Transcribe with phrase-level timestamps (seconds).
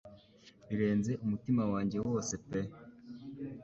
[0.67, 2.61] birenze umutima wanjye wose pe